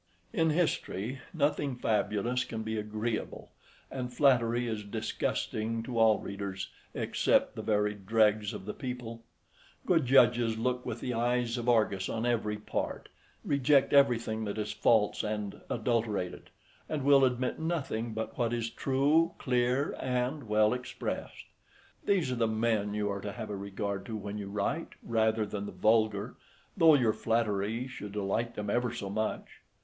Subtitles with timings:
[0.33, 3.51] In history, nothing fabulous can be agreeable;
[3.91, 9.21] and flattery is disgusting to all readers, except the very dregs of the people;
[9.85, 13.09] good judges look with the eyes of Argus on every part,
[13.45, 16.49] reject everything that is false and adulterated,
[16.89, 21.45] and will admit nothing but what is true, clear, and well expressed.
[22.05, 25.45] These are the men you are to have a regard to when you write, rather
[25.45, 26.37] than the vulgar,
[26.75, 29.61] though your flattery should delight them ever so much.